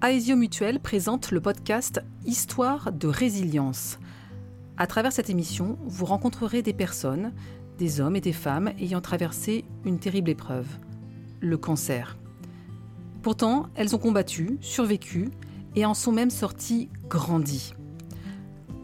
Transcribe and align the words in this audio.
Aesio 0.00 0.36
Mutuel 0.36 0.78
présente 0.78 1.32
le 1.32 1.40
podcast 1.40 2.00
Histoire 2.24 2.92
de 2.92 3.08
résilience. 3.08 3.98
À 4.76 4.86
travers 4.86 5.12
cette 5.12 5.28
émission, 5.28 5.76
vous 5.86 6.04
rencontrerez 6.04 6.62
des 6.62 6.72
personnes, 6.72 7.32
des 7.78 8.00
hommes 8.00 8.14
et 8.14 8.20
des 8.20 8.32
femmes 8.32 8.70
ayant 8.78 9.00
traversé 9.00 9.64
une 9.84 9.98
terrible 9.98 10.30
épreuve, 10.30 10.68
le 11.40 11.58
cancer. 11.58 12.16
Pourtant, 13.22 13.66
elles 13.74 13.96
ont 13.96 13.98
combattu, 13.98 14.58
survécu 14.60 15.30
et 15.74 15.84
en 15.84 15.94
sont 15.94 16.12
même 16.12 16.30
sorties 16.30 16.88
grandies. 17.08 17.74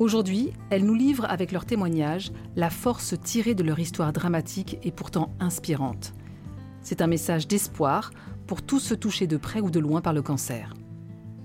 Aujourd'hui, 0.00 0.52
elles 0.70 0.84
nous 0.84 0.96
livrent 0.96 1.30
avec 1.30 1.52
leurs 1.52 1.64
témoignages 1.64 2.32
la 2.56 2.70
force 2.70 3.14
tirée 3.22 3.54
de 3.54 3.62
leur 3.62 3.78
histoire 3.78 4.12
dramatique 4.12 4.78
et 4.82 4.90
pourtant 4.90 5.32
inspirante. 5.38 6.12
C'est 6.80 7.02
un 7.02 7.06
message 7.06 7.46
d'espoir 7.46 8.10
pour 8.48 8.62
tous 8.62 8.80
ceux 8.80 8.96
touchés 8.96 9.28
de 9.28 9.36
près 9.36 9.60
ou 9.60 9.70
de 9.70 9.78
loin 9.78 10.00
par 10.00 10.12
le 10.12 10.20
cancer. 10.20 10.74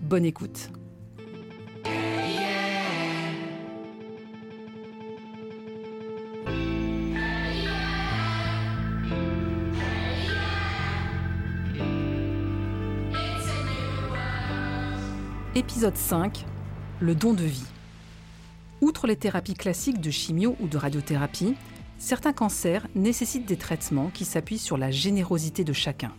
Bonne 0.09 0.25
écoute. 0.25 0.71
Épisode 15.53 15.95
5 15.95 16.43
Le 16.99 17.13
don 17.13 17.35
de 17.35 17.43
vie. 17.43 17.61
Outre 18.81 19.05
les 19.05 19.15
thérapies 19.15 19.53
classiques 19.53 20.01
de 20.01 20.09
chimio 20.09 20.55
ou 20.59 20.67
de 20.67 20.77
radiothérapie, 20.77 21.53
certains 21.99 22.33
cancers 22.33 22.87
nécessitent 22.95 23.45
des 23.45 23.57
traitements 23.57 24.09
qui 24.11 24.25
s'appuient 24.25 24.57
sur 24.57 24.79
la 24.79 24.89
générosité 24.89 25.63
de 25.63 25.73
chacun. 25.73 26.13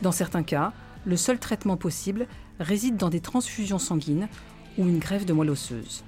Dans 0.00 0.12
certains 0.12 0.44
cas, 0.44 0.72
le 1.08 1.16
seul 1.16 1.38
traitement 1.38 1.78
possible 1.78 2.26
réside 2.60 2.98
dans 2.98 3.08
des 3.08 3.20
transfusions 3.20 3.78
sanguines 3.78 4.28
ou 4.76 4.86
une 4.86 4.98
greffe 4.98 5.24
de 5.24 5.32
moelle 5.32 5.48
osseuse. 5.48 6.04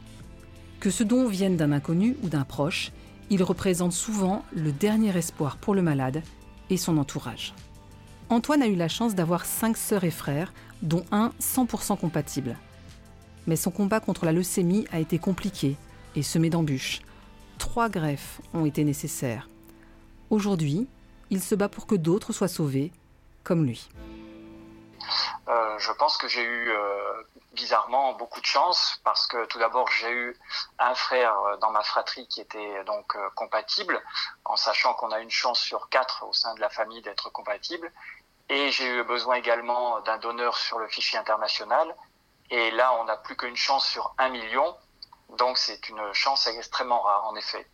Que 0.78 0.90
ce 0.90 1.02
don 1.02 1.26
vienne 1.26 1.56
d'un 1.56 1.72
inconnu 1.72 2.18
ou 2.22 2.28
d'un 2.28 2.44
proche, 2.44 2.92
il 3.30 3.42
représente 3.42 3.94
souvent 3.94 4.44
le 4.54 4.72
dernier 4.72 5.16
espoir 5.16 5.56
pour 5.56 5.74
le 5.74 5.80
malade 5.80 6.22
et 6.68 6.76
son 6.76 6.98
entourage. 6.98 7.54
Antoine 8.28 8.60
a 8.60 8.66
eu 8.66 8.76
la 8.76 8.88
chance 8.88 9.14
d'avoir 9.14 9.46
cinq 9.46 9.78
sœurs 9.78 10.04
et 10.04 10.10
frères, 10.10 10.52
dont 10.82 11.04
un 11.12 11.32
100% 11.40 11.98
compatible. 11.98 12.58
Mais 13.46 13.56
son 13.56 13.70
combat 13.70 14.00
contre 14.00 14.26
la 14.26 14.32
leucémie 14.32 14.84
a 14.92 15.00
été 15.00 15.18
compliqué 15.18 15.76
et 16.14 16.22
semé 16.22 16.50
d'embûches. 16.50 17.00
Trois 17.56 17.88
greffes 17.88 18.42
ont 18.52 18.66
été 18.66 18.84
nécessaires. 18.84 19.48
Aujourd'hui, 20.28 20.86
il 21.30 21.40
se 21.40 21.54
bat 21.54 21.70
pour 21.70 21.86
que 21.86 21.94
d'autres 21.94 22.34
soient 22.34 22.48
sauvés, 22.48 22.92
comme 23.42 23.64
lui. 23.64 23.88
Euh, 25.50 25.78
je 25.78 25.90
pense 25.90 26.16
que 26.16 26.28
j'ai 26.28 26.44
eu 26.44 26.70
euh, 26.70 27.22
bizarrement 27.54 28.12
beaucoup 28.12 28.40
de 28.40 28.46
chance 28.46 29.00
parce 29.02 29.26
que 29.26 29.46
tout 29.46 29.58
d'abord 29.58 29.90
j'ai 29.90 30.10
eu 30.10 30.36
un 30.78 30.94
frère 30.94 31.36
euh, 31.40 31.56
dans 31.56 31.72
ma 31.72 31.82
fratrie 31.82 32.28
qui 32.28 32.40
était 32.40 32.84
donc 32.84 33.16
compatible, 33.34 34.00
en 34.44 34.54
sachant 34.54 34.94
qu'on 34.94 35.10
a 35.10 35.18
une 35.18 35.30
chance 35.30 35.58
sur 35.58 35.88
quatre 35.88 36.24
au 36.24 36.32
sein 36.32 36.54
de 36.54 36.60
la 36.60 36.68
famille 36.68 37.02
d'être 37.02 37.30
compatible. 37.30 37.90
Et 38.48 38.70
j'ai 38.70 38.86
eu 38.86 39.02
besoin 39.02 39.36
également 39.36 40.00
d'un 40.02 40.18
donneur 40.18 40.56
sur 40.56 40.78
le 40.78 40.86
fichier 40.86 41.18
international. 41.18 41.96
Et 42.50 42.70
là, 42.70 42.92
on 42.94 43.04
n'a 43.04 43.16
plus 43.16 43.36
qu'une 43.36 43.56
chance 43.56 43.88
sur 43.88 44.14
un 44.18 44.28
million. 44.28 44.76
Donc 45.30 45.58
c'est 45.58 45.88
une 45.88 46.12
chance 46.12 46.46
extrêmement 46.46 47.00
rare, 47.00 47.26
en 47.26 47.34
effet. 47.34 47.68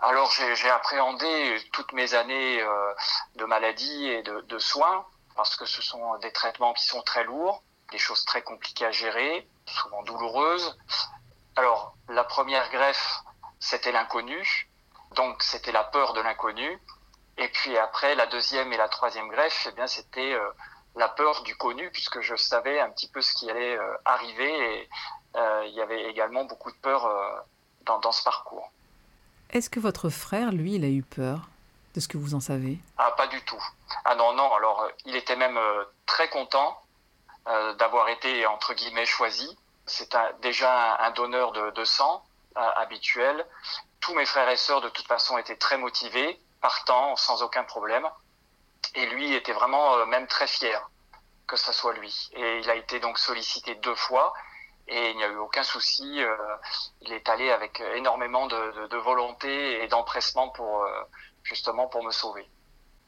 Alors 0.00 0.30
j'ai 0.30 0.70
appréhendé 0.70 1.58
toutes 1.72 1.92
mes 1.92 2.14
années 2.14 2.62
de 3.36 3.44
maladie 3.46 4.08
et 4.08 4.22
de, 4.22 4.42
de 4.42 4.58
soins 4.58 5.06
parce 5.38 5.54
que 5.54 5.66
ce 5.66 5.80
sont 5.80 6.18
des 6.18 6.32
traitements 6.32 6.74
qui 6.74 6.84
sont 6.84 7.00
très 7.00 7.22
lourds, 7.22 7.62
des 7.92 7.98
choses 7.98 8.24
très 8.24 8.42
compliquées 8.42 8.86
à 8.86 8.90
gérer, 8.90 9.48
souvent 9.66 10.02
douloureuses. 10.02 10.76
Alors, 11.54 11.94
la 12.08 12.24
première 12.24 12.68
greffe, 12.70 13.20
c'était 13.60 13.92
l'inconnu, 13.92 14.68
donc 15.14 15.40
c'était 15.44 15.70
la 15.70 15.84
peur 15.84 16.12
de 16.12 16.20
l'inconnu. 16.20 16.68
Et 17.36 17.46
puis 17.50 17.78
après, 17.78 18.16
la 18.16 18.26
deuxième 18.26 18.72
et 18.72 18.76
la 18.76 18.88
troisième 18.88 19.28
greffe, 19.28 19.68
eh 19.70 19.74
bien, 19.76 19.86
c'était 19.86 20.32
euh, 20.32 20.40
la 20.96 21.08
peur 21.08 21.44
du 21.44 21.54
connu, 21.54 21.88
puisque 21.92 22.20
je 22.20 22.34
savais 22.34 22.80
un 22.80 22.90
petit 22.90 23.08
peu 23.08 23.22
ce 23.22 23.32
qui 23.34 23.48
allait 23.48 23.78
euh, 23.78 23.96
arriver. 24.04 24.80
Et 24.80 24.88
euh, 25.36 25.66
il 25.68 25.74
y 25.74 25.80
avait 25.80 26.10
également 26.10 26.46
beaucoup 26.46 26.72
de 26.72 26.78
peur 26.78 27.08
dans, 27.86 28.00
dans 28.00 28.10
ce 28.10 28.24
parcours. 28.24 28.72
Est-ce 29.50 29.70
que 29.70 29.78
votre 29.78 30.08
frère, 30.08 30.50
lui, 30.50 30.74
il 30.74 30.84
a 30.84 30.88
eu 30.88 31.04
peur? 31.04 31.48
De 31.94 32.00
ce 32.00 32.08
que 32.08 32.16
vous 32.16 32.34
en 32.34 32.40
savez? 32.40 32.78
Ah, 32.96 33.12
pas 33.12 33.26
du 33.26 33.40
tout. 33.42 33.62
Ah 34.04 34.14
non, 34.14 34.32
non, 34.34 34.52
alors 34.54 34.82
euh, 34.82 34.88
il 35.04 35.16
était 35.16 35.36
même 35.36 35.56
euh, 35.56 35.84
très 36.06 36.28
content 36.28 36.80
euh, 37.46 37.74
d'avoir 37.74 38.08
été, 38.08 38.46
entre 38.46 38.74
guillemets, 38.74 39.06
choisi. 39.06 39.56
C'est 39.86 40.14
déjà 40.42 40.96
un, 40.96 41.10
donneur 41.12 41.52
de, 41.52 41.84
sang 41.84 42.22
habituel. 42.54 43.46
Tous 44.00 44.12
mes 44.14 44.26
frères 44.26 44.50
et 44.50 44.56
sœurs, 44.56 44.82
de 44.82 44.90
toute 44.90 45.06
façon, 45.06 45.38
étaient 45.38 45.56
très 45.56 45.78
motivés, 45.78 46.38
partant, 46.60 47.16
sans 47.16 47.42
aucun 47.42 47.64
problème. 47.64 48.06
Et 48.94 49.06
lui 49.06 49.32
était 49.32 49.54
vraiment 49.54 50.04
même 50.04 50.26
très 50.26 50.46
fier 50.46 50.90
que 51.48 51.56
ce 51.56 51.72
soit 51.72 51.94
lui. 51.94 52.28
Et 52.34 52.58
il 52.58 52.70
a 52.70 52.74
été 52.76 53.00
donc 53.00 53.18
sollicité 53.18 53.74
deux 53.76 53.94
fois 53.94 54.34
et 54.88 55.10
il 55.10 55.16
n'y 55.16 55.24
a 55.24 55.28
eu 55.28 55.36
aucun 55.36 55.62
souci. 55.62 56.20
il 57.02 57.12
est 57.12 57.28
allé 57.28 57.50
avec 57.50 57.80
énormément 57.96 58.46
de, 58.46 58.96
volonté 58.96 59.82
et 59.82 59.88
d'empressement 59.88 60.48
pour 60.48 60.86
justement 61.44 61.86
pour 61.88 62.04
me 62.04 62.10
sauver. 62.10 62.48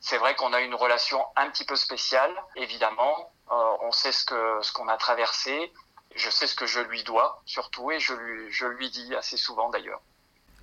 C'est 0.01 0.17
vrai 0.17 0.35
qu'on 0.35 0.53
a 0.55 0.61
une 0.61 0.75
relation 0.75 1.23
un 1.37 1.51
petit 1.51 1.65
peu 1.65 1.77
spéciale, 1.77 2.33
évidemment. 2.57 3.31
Euh, 3.53 3.77
on 3.83 3.93
sait 3.93 4.13
ce 4.13 4.25
que 4.25 4.59
ce 4.63 4.73
qu'on 4.73 4.89
a 4.89 4.97
traversé. 4.97 5.73
Je 6.17 6.31
sais 6.31 6.47
ce 6.47 6.55
que 6.55 6.67
je 6.67 6.81
lui 6.81 7.05
dois, 7.05 7.43
surtout, 7.45 7.91
et 7.91 8.01
je 8.01 8.15
lui, 8.15 8.51
je 8.51 8.67
lui 8.67 8.91
dis 8.91 9.15
assez 9.15 9.37
souvent 9.37 9.69
d'ailleurs. 9.69 10.01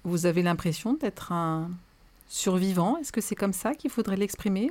Vous 0.03 0.25
avez 0.25 0.41
l'impression 0.41 0.93
d'être 0.93 1.31
un 1.31 1.69
survivant? 2.27 2.97
Est-ce 2.97 3.11
que 3.11 3.21
c'est 3.21 3.35
comme 3.35 3.53
ça 3.53 3.73
qu'il 3.73 3.91
faudrait 3.91 4.17
l'exprimer? 4.17 4.69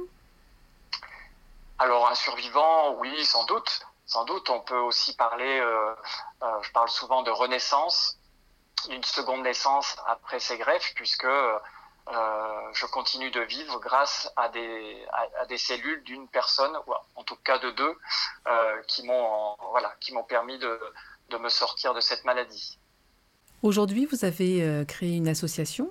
Alors 1.79 2.09
un 2.09 2.15
survivant, 2.15 2.97
oui, 2.99 3.25
sans 3.25 3.45
doute. 3.45 3.87
Sans 4.07 4.25
doute, 4.25 4.49
on 4.51 4.61
peut 4.61 4.79
aussi 4.79 5.17
parler, 5.17 5.59
euh, 5.59 5.95
euh, 6.43 6.63
je 6.63 6.71
parle 6.71 6.89
souvent 6.89 7.25
de 7.25 7.31
renaissance, 7.31 8.19
une 8.89 9.03
seconde 9.03 9.43
naissance 9.43 9.97
après 10.07 10.39
ces 10.39 10.57
greffes, 10.59 10.93
puisque 10.95 11.25
euh, 11.25 11.59
je 12.73 12.87
continue 12.87 13.33
de 13.33 13.41
vivre 13.41 13.81
grâce 13.81 14.31
à 14.37 14.49
des, 14.49 15.05
à, 15.41 15.47
des 15.47 15.59
cellules 15.59 16.05
d'une 16.05 16.29
personne, 16.29 16.71
ou 16.87 16.93
en 17.17 17.25
tout 17.25 17.35
cas 17.37 17.59
de 17.59 17.73
deux, 17.73 17.99
qui 18.87 19.03
m'ont 19.05 19.57
voilà, 19.71 19.93
qui 20.01 20.15
m'ont 20.15 20.23
permis 20.23 20.59
de, 20.59 20.81
de, 21.31 21.37
me 21.39 21.49
sortir 21.49 21.93
de 21.93 22.01
cette 22.01 22.25
maladie. 22.25 22.79
Aujourd'hui, 23.65 24.07
vous 24.07 24.25
avez 24.25 24.85
créé 24.87 25.17
une 25.17 25.27
association, 25.27 25.91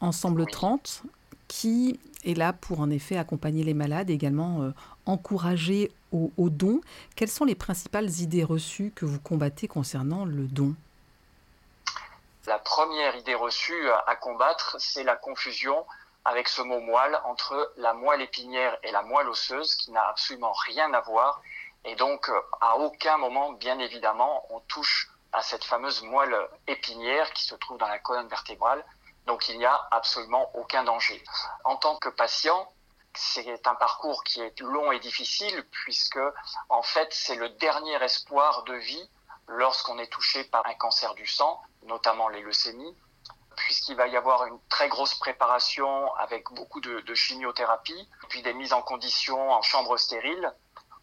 Ensemble 0.00 0.44
30, 0.44 1.02
qui 1.48 1.98
est 2.24 2.34
là 2.34 2.52
pour 2.52 2.80
en 2.80 2.90
effet 2.90 3.16
accompagner 3.16 3.64
les 3.64 3.74
malades 3.74 4.10
également 4.10 4.72
encourager 5.06 5.92
au, 6.12 6.32
au 6.38 6.48
don. 6.48 6.80
Quelles 7.16 7.28
sont 7.28 7.44
les 7.44 7.54
principales 7.54 8.08
idées 8.20 8.44
reçues 8.44 8.92
que 8.94 9.04
vous 9.04 9.20
combattez 9.20 9.68
concernant 9.68 10.24
le 10.24 10.46
don? 10.46 10.74
La 12.46 12.58
première 12.58 13.16
idée 13.16 13.34
reçue 13.34 13.88
à 14.06 14.16
combattre, 14.16 14.76
c'est 14.78 15.04
la 15.04 15.16
confusion 15.16 15.84
avec 16.24 16.48
ce 16.48 16.62
mot 16.62 16.80
moelle 16.80 17.18
entre 17.24 17.72
la 17.76 17.92
moelle 17.92 18.22
épinière 18.22 18.76
et 18.82 18.92
la 18.92 19.02
moelle 19.02 19.28
osseuse 19.28 19.74
qui 19.74 19.92
n'a 19.92 20.06
absolument 20.08 20.52
rien 20.66 20.92
à 20.94 21.00
voir. 21.00 21.42
Et 21.84 21.96
donc, 21.96 22.30
à 22.60 22.76
aucun 22.78 23.18
moment, 23.18 23.52
bien 23.52 23.78
évidemment, 23.78 24.46
on 24.50 24.60
touche 24.60 25.10
à 25.32 25.42
cette 25.42 25.64
fameuse 25.64 26.02
moelle 26.02 26.34
épinière 26.66 27.30
qui 27.32 27.44
se 27.44 27.54
trouve 27.56 27.78
dans 27.78 27.88
la 27.88 27.98
colonne 27.98 28.28
vertébrale. 28.28 28.84
Donc, 29.26 29.48
il 29.48 29.58
n'y 29.58 29.64
a 29.64 29.88
absolument 29.90 30.50
aucun 30.54 30.84
danger. 30.84 31.22
En 31.64 31.76
tant 31.76 31.96
que 31.96 32.08
patient, 32.08 32.70
c'est 33.16 33.66
un 33.66 33.74
parcours 33.74 34.24
qui 34.24 34.40
est 34.40 34.60
long 34.60 34.92
et 34.92 34.98
difficile 34.98 35.64
puisque, 35.70 36.18
en 36.68 36.82
fait, 36.82 37.08
c'est 37.12 37.36
le 37.36 37.48
dernier 37.50 38.02
espoir 38.02 38.64
de 38.64 38.74
vie 38.74 39.10
lorsqu'on 39.48 39.98
est 39.98 40.12
touché 40.12 40.44
par 40.44 40.66
un 40.66 40.74
cancer 40.74 41.14
du 41.14 41.26
sang, 41.26 41.62
notamment 41.84 42.28
les 42.28 42.42
leucémies, 42.42 42.96
puisqu'il 43.56 43.96
va 43.96 44.08
y 44.08 44.16
avoir 44.16 44.46
une 44.46 44.58
très 44.68 44.88
grosse 44.88 45.14
préparation 45.14 46.12
avec 46.16 46.50
beaucoup 46.52 46.80
de, 46.80 47.14
chimiothérapie, 47.14 48.08
puis 48.28 48.42
des 48.42 48.54
mises 48.54 48.72
en 48.72 48.82
condition 48.82 49.52
en 49.52 49.62
chambre 49.62 49.96
stérile, 49.96 50.52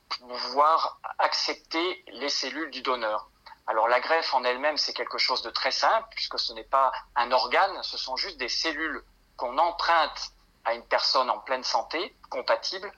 pour 0.09 0.27
pouvoir 0.27 1.00
accepter 1.19 2.03
les 2.07 2.29
cellules 2.29 2.71
du 2.71 2.81
donneur. 2.81 3.31
Alors 3.71 3.88
la 3.88 4.01
greffe 4.01 4.33
en 4.33 4.44
elle-même, 4.44 4.75
c'est 4.75 4.91
quelque 4.91 5.18
chose 5.18 5.44
de 5.44 5.50
très 5.50 5.71
simple, 5.71 6.06
puisque 6.12 6.38
ce 6.38 6.51
n'est 6.51 6.65
pas 6.65 6.91
un 7.15 7.31
organe, 7.31 7.81
ce 7.83 7.97
sont 7.97 8.18
juste 8.18 8.35
des 8.35 8.50
cellules 8.50 9.01
qu'on 9.38 9.57
emprunte 9.57 10.33
à 10.65 10.73
une 10.73 10.85
personne 10.85 11.29
en 11.29 11.39
pleine 11.39 11.63
santé, 11.63 12.13
compatible, 12.29 12.91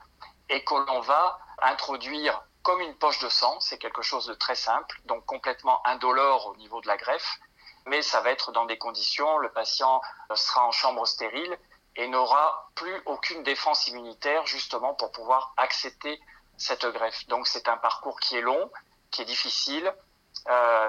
et 0.49 0.63
que 0.63 0.73
l'on 0.73 0.99
va 1.01 1.37
introduire 1.61 2.41
comme 2.63 2.81
une 2.81 2.95
poche 2.95 3.19
de 3.19 3.29
sang. 3.29 3.59
C'est 3.59 3.77
quelque 3.77 4.01
chose 4.01 4.25
de 4.25 4.33
très 4.33 4.55
simple, 4.55 4.99
donc 5.05 5.23
complètement 5.27 5.85
indolore 5.85 6.47
au 6.47 6.55
niveau 6.55 6.81
de 6.81 6.87
la 6.87 6.97
greffe. 6.97 7.37
Mais 7.85 8.01
ça 8.01 8.21
va 8.21 8.31
être 8.31 8.51
dans 8.51 8.65
des 8.65 8.79
conditions, 8.79 9.37
le 9.37 9.51
patient 9.51 10.01
sera 10.33 10.65
en 10.65 10.71
chambre 10.71 11.05
stérile 11.05 11.55
et 11.97 12.07
n'aura 12.07 12.71
plus 12.73 12.99
aucune 13.05 13.43
défense 13.43 13.85
immunitaire 13.85 14.47
justement 14.47 14.95
pour 14.95 15.11
pouvoir 15.11 15.53
accepter 15.57 16.19
cette 16.57 16.87
greffe. 16.87 17.27
Donc 17.27 17.45
c'est 17.45 17.67
un 17.67 17.77
parcours 17.77 18.19
qui 18.19 18.37
est 18.37 18.41
long, 18.41 18.71
qui 19.11 19.21
est 19.21 19.25
difficile, 19.25 19.93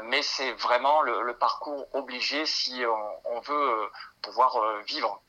mais 0.04 0.22
c'est 0.22 0.52
vraiment 0.52 1.02
le, 1.02 1.34
parcours 1.34 1.86
obligé 1.92 2.46
si 2.46 2.82
on, 3.26 3.40
veut 3.40 3.90
pouvoir 4.22 4.56
vivre. 4.86 5.20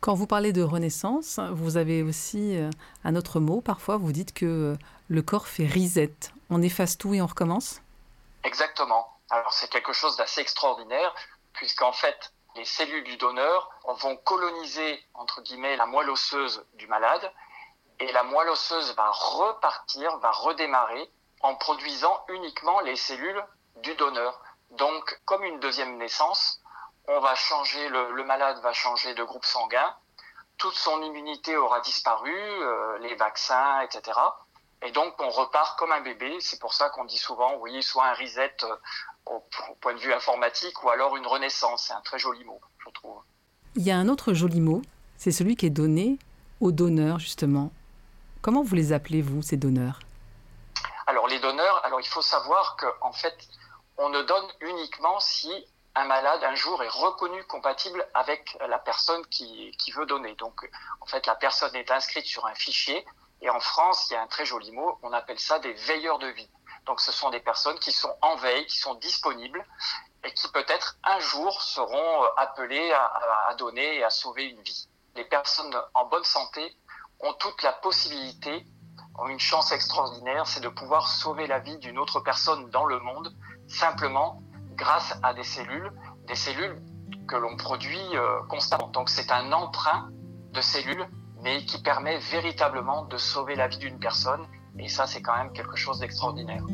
Quand 0.00 0.14
vous 0.14 0.26
parlez 0.26 0.52
de 0.52 0.62
renaissance, 0.62 1.40
vous 1.52 1.76
avez 1.76 2.02
aussi 2.02 2.58
un 3.04 3.16
autre 3.16 3.40
mot. 3.40 3.60
Parfois, 3.60 3.96
vous 3.96 4.12
dites 4.12 4.32
que 4.32 4.76
le 5.08 5.22
corps 5.22 5.46
fait 5.46 5.66
reset. 5.66 6.14
On 6.50 6.62
efface 6.62 6.98
tout 6.98 7.14
et 7.14 7.22
on 7.22 7.26
recommence? 7.26 7.80
Exactement. 8.44 9.16
Alors 9.30 9.52
c'est 9.52 9.68
quelque 9.68 9.92
chose 9.92 10.16
d'assez 10.16 10.40
extraordinaire, 10.40 11.14
puisqu'en 11.52 11.92
fait, 11.92 12.32
les 12.54 12.64
cellules 12.64 13.04
du 13.04 13.16
donneur 13.16 13.70
vont 14.00 14.16
coloniser, 14.16 15.04
entre 15.14 15.42
guillemets, 15.42 15.76
la 15.76 15.86
moelle 15.86 16.10
osseuse 16.10 16.64
du 16.74 16.86
malade, 16.86 17.32
et 17.98 18.12
la 18.12 18.22
moelle 18.22 18.48
osseuse 18.48 18.94
va 18.94 19.10
repartir, 19.10 20.16
va 20.18 20.30
redémarrer 20.30 21.10
en 21.42 21.54
produisant 21.54 22.24
uniquement 22.28 22.80
les 22.80 22.96
cellules 22.96 23.44
du 23.82 23.94
donneur. 23.94 24.40
Donc, 24.72 25.20
comme 25.24 25.44
une 25.44 25.60
deuxième 25.60 25.96
naissance, 25.98 26.60
on 27.08 27.20
va 27.20 27.34
changer, 27.34 27.88
le, 27.88 28.24
malade 28.24 28.58
va 28.62 28.72
changer 28.72 29.14
de 29.14 29.22
groupe 29.22 29.44
sanguin, 29.44 29.94
toute 30.58 30.74
son 30.74 31.02
immunité 31.02 31.56
aura 31.56 31.80
disparu, 31.80 32.32
euh, 32.32 32.98
les 32.98 33.14
vaccins, 33.14 33.80
etc. 33.82 34.18
Et 34.82 34.90
donc, 34.90 35.14
on 35.20 35.30
repart 35.30 35.78
comme 35.78 35.92
un 35.92 36.00
bébé. 36.00 36.36
C'est 36.40 36.60
pour 36.60 36.74
ça 36.74 36.90
qu'on 36.90 37.04
dit 37.04 37.18
souvent, 37.18 37.56
oui, 37.60 37.82
soit 37.82 38.06
un 38.06 38.14
reset 38.14 38.52
euh, 38.64 38.74
au, 39.26 39.44
point 39.80 39.94
de 39.94 39.98
vue 39.98 40.12
informatique 40.12 40.82
ou 40.82 40.90
alors 40.90 41.16
une 41.16 41.26
renaissance. 41.26 41.86
C'est 41.88 41.92
un 41.92 42.00
très 42.00 42.18
joli 42.18 42.44
mot, 42.44 42.60
je 42.78 42.90
trouve. 42.90 43.20
Il 43.74 43.82
y 43.82 43.90
a 43.90 43.96
un 43.96 44.08
autre 44.08 44.32
joli 44.32 44.60
mot, 44.60 44.82
c'est 45.16 45.32
celui 45.32 45.56
qui 45.56 45.66
est 45.66 45.70
donné 45.70 46.18
aux 46.60 46.72
donneurs, 46.72 47.18
justement. 47.18 47.70
Comment 48.40 48.62
vous 48.62 48.74
les 48.74 48.92
appelez, 48.92 49.22
vous, 49.22 49.42
ces 49.42 49.56
donneurs? 49.56 50.00
Alors, 51.06 51.28
les 51.28 51.38
donneurs, 51.38 51.84
alors 51.84 52.00
il 52.00 52.06
faut 52.06 52.22
savoir 52.22 52.76
qu'en 52.76 53.08
en 53.08 53.12
fait, 53.12 53.36
on 53.96 54.08
ne 54.08 54.22
donne 54.22 54.46
uniquement 54.60 55.20
si 55.20 55.50
un 55.94 56.04
malade 56.04 56.44
un 56.44 56.54
jour 56.54 56.82
est 56.82 56.88
reconnu 56.88 57.42
compatible 57.44 58.06
avec 58.12 58.58
la 58.68 58.78
personne 58.78 59.24
qui, 59.26 59.70
qui 59.78 59.92
veut 59.92 60.06
donner. 60.06 60.34
Donc, 60.34 60.68
en 61.00 61.06
fait, 61.06 61.26
la 61.26 61.36
personne 61.36 61.74
est 61.74 61.90
inscrite 61.90 62.26
sur 62.26 62.46
un 62.46 62.54
fichier 62.54 63.06
et 63.42 63.50
en 63.50 63.60
France, 63.60 64.08
il 64.08 64.14
y 64.14 64.16
a 64.16 64.22
un 64.22 64.26
très 64.26 64.46
joli 64.46 64.72
mot, 64.72 64.98
on 65.02 65.12
appelle 65.12 65.38
ça 65.38 65.58
des 65.58 65.72
veilleurs 65.72 66.18
de 66.18 66.28
vie. 66.28 66.48
Donc 66.86 67.00
ce 67.00 67.12
sont 67.12 67.30
des 67.30 67.40
personnes 67.40 67.78
qui 67.80 67.92
sont 67.92 68.14
en 68.22 68.36
veille, 68.36 68.66
qui 68.66 68.78
sont 68.78 68.94
disponibles 68.94 69.64
et 70.24 70.32
qui 70.32 70.48
peut-être 70.48 70.96
un 71.04 71.18
jour 71.18 71.60
seront 71.62 72.24
euh, 72.24 72.28
appelées 72.36 72.92
à, 72.92 73.54
donner 73.58 73.96
et 73.96 74.04
à 74.04 74.10
sauver 74.10 74.44
une 74.44 74.62
vie. 74.62 74.88
Les 75.14 75.24
personnes 75.24 75.74
en 75.94 76.06
bonne 76.06 76.24
santé 76.24 76.76
ont 77.20 77.32
toute 77.34 77.62
la 77.62 77.72
possibilité, 77.72 78.66
ont 79.18 79.28
une 79.28 79.38
chance 79.38 79.72
extraordinaire, 79.72 80.46
c'est 80.46 80.62
de 80.62 80.68
pouvoir 80.68 81.08
sauver 81.08 81.46
la 81.46 81.58
vie 81.58 81.78
d'une 81.78 81.98
autre 81.98 82.20
personne 82.20 82.68
dans 82.70 82.84
le 82.84 82.98
monde, 83.00 83.34
simplement 83.66 84.42
grâce 84.74 85.18
à 85.22 85.32
des 85.34 85.42
cellules, 85.42 85.90
des 86.26 86.34
cellules 86.34 86.82
que 87.26 87.36
l'on 87.36 87.56
produit 87.56 87.98
euh, 88.14 88.40
constamment. 88.48 88.88
Donc 88.88 89.08
c'est 89.08 89.30
un 89.30 89.52
emprunt 89.52 90.10
de 90.52 90.60
cellules 90.60 91.06
mais 91.42 91.64
qui 91.64 91.80
permet 91.82 92.18
véritablement 92.18 93.04
de 93.04 93.16
sauver 93.16 93.54
la 93.54 93.68
vie 93.68 93.78
d'une 93.78 93.98
personne. 93.98 94.46
Et 94.78 94.88
ça, 94.88 95.06
c'est 95.06 95.22
quand 95.22 95.36
même 95.36 95.52
quelque 95.52 95.76
chose 95.76 96.00
d'extraordinaire. 96.00 96.64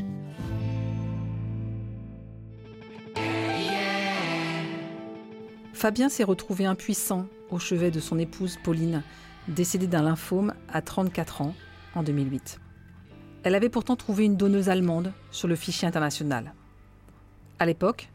Fabien 5.75 6.09
s'est 6.09 6.25
retrouvé 6.25 6.65
impuissant 6.65 7.27
au 7.51 7.59
chevet 7.59 7.91
de 7.91 8.01
son 8.01 8.19
épouse 8.19 8.57
Pauline, 8.63 9.03
décédée 9.49 9.89
d'un 9.89 10.03
lymphome 10.03 10.55
à 10.73 10.81
34 10.81 11.43
ans 11.43 11.55
en 11.95 12.03
2008. 12.03 12.61
Elle 13.45 13.55
avait 13.55 13.69
pourtant 13.69 13.97
trouvé 13.97 14.25
une 14.25 14.37
donneuse 14.37 14.69
allemande 14.69 15.13
sur 15.31 15.49
le 15.49 15.57
fichier 15.57 15.89
international. 15.89 16.55
À 17.59 17.67
l'époque, 17.67 18.09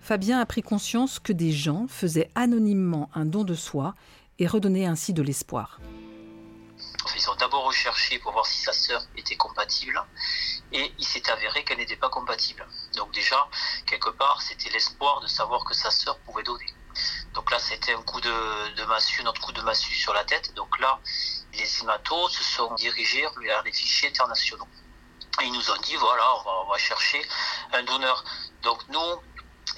Fabien 0.00 0.40
a 0.40 0.46
pris 0.46 0.62
conscience 0.62 1.20
que 1.20 1.32
des 1.32 1.52
gens 1.52 1.86
faisaient 1.88 2.30
anonymement 2.34 3.08
un 3.14 3.24
don 3.24 3.44
de 3.44 3.54
soi 3.54 3.94
et 4.38 4.46
redonnaient 4.46 4.86
ainsi 4.86 5.12
de 5.12 5.22
l'espoir. 5.22 5.78
Ils 7.16 7.30
ont 7.30 7.36
d'abord 7.36 7.64
recherché 7.64 8.18
pour 8.18 8.32
voir 8.32 8.46
si 8.46 8.60
sa 8.62 8.72
sœur 8.72 9.02
était 9.16 9.36
compatible 9.36 10.02
et 10.72 10.92
il 10.98 11.04
s'est 11.04 11.30
avéré 11.30 11.62
qu'elle 11.64 11.78
n'était 11.78 11.96
pas 11.96 12.08
compatible. 12.08 12.66
Donc 12.96 13.12
déjà, 13.12 13.48
quelque 13.86 14.10
part, 14.10 14.42
c'était 14.42 14.70
l'espoir 14.70 15.20
de 15.20 15.28
savoir 15.28 15.64
que 15.64 15.74
sa 15.74 15.90
sœur 15.90 16.18
pouvait 16.20 16.42
donner. 16.42 16.66
Donc 17.34 17.50
là, 17.50 17.58
c'était 17.58 17.94
un 17.94 18.02
coup 18.02 18.20
de, 18.20 18.84
massue, 18.86 19.22
notre 19.22 19.40
coup 19.40 19.52
de 19.52 19.62
massue 19.62 19.94
sur 19.94 20.12
la 20.12 20.24
tête. 20.24 20.54
Donc 20.54 20.78
là, 20.80 20.98
se 22.28 22.42
sont 22.42 22.74
dirigés 22.74 23.26
vers 23.40 23.62
les 23.62 23.72
fichiers 23.72 24.08
internationaux. 24.08 24.68
Ils 25.42 25.52
nous 25.52 25.70
ont 25.70 25.80
dit, 25.82 25.96
voilà, 25.96 26.24
on 26.46 26.68
va, 26.68 26.78
chercher 26.78 27.26
un 27.72 27.82
donneur. 27.82 28.24
Donc 28.62 28.80
nous, 28.88 29.22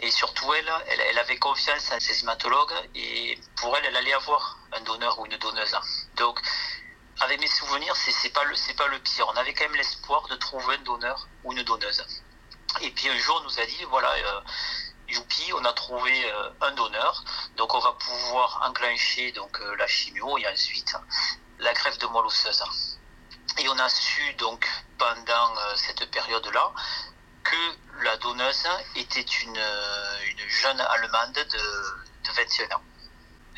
et 0.00 0.10
surtout 0.10 0.52
elle, 0.54 0.70
elle, 1.10 1.18
avait 1.18 1.38
confiance 1.38 1.92
en 1.92 2.00
ses 2.00 2.22
hématologues 2.22 2.74
et 2.94 3.38
pour 3.56 3.76
elle, 3.76 3.84
elle 3.86 3.96
allait 3.96 4.12
avoir 4.12 4.58
un 4.72 4.80
donneur 4.80 5.18
ou 5.18 5.26
une 5.26 5.36
donneuse. 5.38 5.76
Donc 6.16 6.40
avec 7.20 7.40
mes 7.40 7.46
souvenirs, 7.46 7.94
c'est 7.96 8.30
pas 8.30 8.44
le 8.44 8.56
pas 8.76 8.88
le 8.88 8.98
pire. 8.98 9.28
On 9.28 9.36
avait 9.36 9.54
quand 9.54 9.64
même 9.64 9.76
l'espoir 9.76 10.26
de 10.28 10.34
trouver 10.36 10.74
un 10.74 10.82
donneur 10.82 11.28
ou 11.44 11.52
une 11.52 11.62
donneuse. 11.62 12.04
Et 12.80 12.90
puis 12.90 13.08
un 13.08 13.18
jour, 13.18 13.38
on 13.40 13.44
nous 13.44 13.60
a 13.60 13.66
dit 13.66 13.84
voilà, 13.88 14.10
euh, 14.10 14.40
youpi, 15.08 15.52
on 15.52 15.64
a 15.64 15.72
trouvé 15.72 16.12
euh, 16.24 16.50
un 16.60 16.72
donneur, 16.72 17.24
donc 17.56 17.72
on 17.74 17.78
va 17.78 17.92
pouvoir 17.92 18.62
enclencher 18.68 19.30
donc 19.32 19.60
euh, 19.60 19.76
la 19.76 19.86
chimio 19.86 20.38
et 20.38 20.48
ensuite 20.48 20.96
la 21.64 21.72
de 21.72 22.06
moelle 22.06 22.26
osseuse. 22.26 22.62
Et 23.58 23.68
on 23.68 23.78
a 23.78 23.88
su 23.88 24.34
donc 24.34 24.68
pendant 24.98 25.54
cette 25.76 26.10
période-là 26.10 26.72
que 27.42 28.02
la 28.02 28.16
donneuse 28.18 28.68
était 28.96 29.20
une, 29.20 29.64
une 30.28 30.48
jeune 30.48 30.80
allemande 30.80 31.32
de, 31.32 31.42
de 31.42 32.32
21 32.32 32.76
ans. 32.76 32.82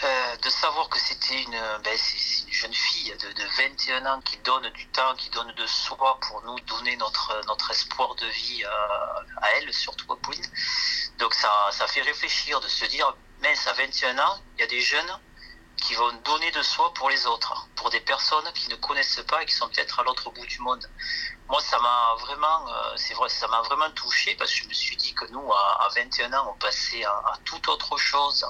Euh, 0.04 0.36
de 0.36 0.50
savoir 0.50 0.90
que 0.90 0.98
c'était 0.98 1.42
une, 1.42 1.58
ben, 1.82 1.98
une 2.46 2.52
jeune 2.52 2.74
fille 2.74 3.16
de, 3.18 3.32
de, 3.32 3.44
21 3.56 4.04
ans 4.04 4.20
qui 4.20 4.36
donne 4.38 4.68
du 4.70 4.86
temps, 4.88 5.14
qui 5.14 5.30
donne 5.30 5.50
de 5.54 5.66
soi 5.66 6.20
pour 6.20 6.42
nous 6.42 6.60
donner 6.60 6.98
notre, 6.98 7.40
notre 7.46 7.70
espoir 7.70 8.14
de 8.16 8.26
vie 8.26 8.62
à, 8.64 9.50
elle, 9.54 9.72
surtout 9.72 10.12
à 10.12 10.18
Pauline. 10.18 10.44
Donc 11.18 11.32
ça, 11.32 11.50
ça 11.72 11.86
fait 11.86 12.02
réfléchir 12.02 12.60
de 12.60 12.68
se 12.68 12.84
dire, 12.84 13.16
mais 13.40 13.54
à 13.66 13.72
21 13.72 14.18
ans, 14.18 14.38
il 14.56 14.60
y 14.60 14.64
a 14.64 14.66
des 14.66 14.82
jeunes 14.82 15.18
qui 15.76 15.94
vont 15.94 16.12
donner 16.24 16.50
de 16.52 16.62
soi 16.62 16.92
pour 16.94 17.10
les 17.10 17.26
autres, 17.26 17.68
pour 17.76 17.90
des 17.90 18.00
personnes 18.00 18.50
qui 18.54 18.68
ne 18.70 18.76
connaissent 18.76 19.22
pas 19.28 19.42
et 19.42 19.46
qui 19.46 19.54
sont 19.54 19.68
peut-être 19.68 20.00
à 20.00 20.04
l'autre 20.04 20.30
bout 20.30 20.46
du 20.46 20.58
monde. 20.60 20.88
Moi, 21.48 21.60
ça 21.60 21.78
m'a 21.78 22.16
vraiment, 22.20 22.68
euh, 22.68 22.92
c'est 22.96 23.14
vrai, 23.14 23.28
ça 23.28 23.46
m'a 23.48 23.60
vraiment 23.62 23.90
touché 23.90 24.34
parce 24.36 24.50
que 24.50 24.62
je 24.62 24.68
me 24.68 24.72
suis 24.72 24.96
dit 24.96 25.14
que 25.14 25.26
nous, 25.26 25.52
à, 25.52 25.88
21 25.94 26.32
ans, 26.32 26.54
on 26.54 26.58
passait 26.58 27.04
à, 27.04 27.10
à 27.10 27.38
toute 27.44 27.68
autre 27.68 27.96
chose 27.98 28.46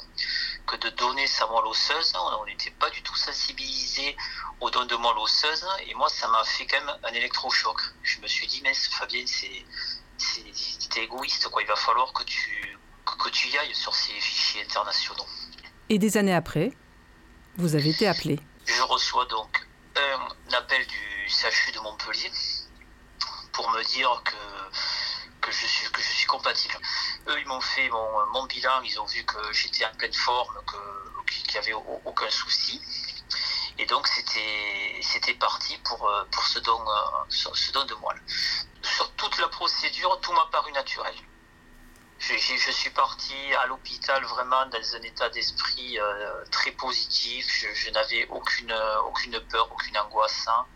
que 0.66 0.76
de 0.76 0.88
donner 0.90 1.26
sa 1.26 1.46
moelle 1.46 1.66
osseuse. 1.66 2.12
On 2.16 2.46
n'était 2.46 2.70
pas 2.70 2.90
du 2.90 3.02
tout 3.02 3.16
sensibilisé 3.16 4.16
au 4.60 4.70
don 4.70 4.84
de 4.84 4.96
moelle 4.96 5.18
osseuse. 5.18 5.66
Et 5.86 5.94
moi, 5.94 6.08
ça 6.08 6.28
m'a 6.28 6.44
fait 6.44 6.66
quand 6.66 6.80
même 6.84 6.96
un 7.02 7.12
électrochoc. 7.12 7.80
Je 8.02 8.20
me 8.20 8.26
suis 8.26 8.46
dit, 8.46 8.60
mais 8.62 8.74
Fabien, 8.74 9.24
c'est, 9.26 9.64
c'est, 10.18 11.02
égoïste, 11.02 11.48
quoi. 11.48 11.62
Il 11.62 11.68
va 11.68 11.76
falloir 11.76 12.12
que 12.12 12.22
tu, 12.22 12.78
que, 13.04 13.28
tu 13.28 13.48
y 13.48 13.58
ailles 13.58 13.74
sur 13.74 13.94
ces 13.94 14.12
fichiers 14.12 14.62
internationaux. 14.62 15.26
Et 15.88 15.98
des 15.98 16.16
années 16.16 16.34
après, 16.34 16.72
vous 17.58 17.74
avez 17.74 17.90
été 17.90 18.06
appelé. 18.06 18.38
Je 18.66 18.82
reçois 18.82 19.24
donc 19.26 19.66
un 19.96 20.52
appel 20.54 20.86
du 20.86 21.28
CHU 21.28 21.72
de 21.72 21.80
Montpellier 21.80 22.30
pour 23.52 23.70
me 23.70 23.82
dire 23.82 24.22
que 24.24 25.50
je 25.50 25.66
suis, 25.66 26.26
compatible. 26.26 26.74
Eux, 27.28 27.40
ils 27.40 27.46
m'ont 27.46 27.60
fait 27.60 27.88
mon, 27.88 28.44
bilan, 28.46 28.82
ils 28.82 29.00
ont 29.00 29.06
vu 29.06 29.24
que 29.24 29.52
j'étais 29.52 29.84
en 29.84 29.94
pleine 29.96 30.12
forme, 30.12 30.54
qu'il 31.26 31.52
n'y 31.52 31.58
avait 31.58 31.72
aucun 32.04 32.30
souci. 32.30 32.80
Et 33.78 33.86
donc, 33.86 34.06
c'était, 34.08 35.34
parti 35.34 35.78
pour, 35.84 36.10
ce, 36.46 36.58
don, 36.58 36.84
ce 37.28 37.72
don 37.72 37.84
de 37.84 37.94
moelle. 37.94 38.20
Sur 38.82 39.10
toute 39.12 39.38
la 39.38 39.48
procédure, 39.48 40.18
tout 40.20 40.32
m'a 40.32 40.46
paru 40.50 40.72
naturel. 40.72 41.14
Je, 42.18 42.70
suis 42.72 42.90
parti 42.90 43.34
à 43.62 43.66
l'hôpital 43.66 44.24
vraiment 44.24 44.64
dans 44.66 44.96
un 44.96 45.02
état 45.02 45.28
d'esprit 45.28 45.98
euh, 45.98 46.44
très 46.50 46.72
positif. 46.72 47.46
Je, 47.74 47.90
n'avais 47.90 48.26
aucune, 48.28 48.74
aucune 49.06 49.38
peur, 49.40 49.68
aucune 49.70 49.98
angoisse. 49.98 50.46
Hein. 50.48 50.66